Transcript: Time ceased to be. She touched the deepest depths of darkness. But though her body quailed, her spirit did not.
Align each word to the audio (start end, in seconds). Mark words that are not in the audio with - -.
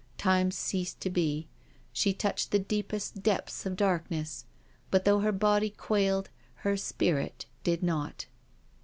Time 0.17 0.49
ceased 0.49 0.99
to 1.01 1.11
be. 1.11 1.47
She 1.93 2.11
touched 2.11 2.49
the 2.49 2.57
deepest 2.57 3.21
depths 3.21 3.67
of 3.67 3.75
darkness. 3.75 4.45
But 4.89 5.05
though 5.05 5.19
her 5.19 5.31
body 5.31 5.69
quailed, 5.69 6.31
her 6.65 6.75
spirit 6.75 7.45
did 7.63 7.83
not. 7.83 8.25